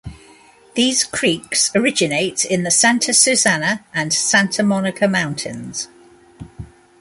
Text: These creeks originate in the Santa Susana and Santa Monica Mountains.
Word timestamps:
These 0.73 1.03
creeks 1.03 1.69
originate 1.75 2.43
in 2.43 2.63
the 2.63 2.71
Santa 2.71 3.13
Susana 3.13 3.85
and 3.93 4.11
Santa 4.11 4.63
Monica 4.63 5.07
Mountains. 5.07 5.89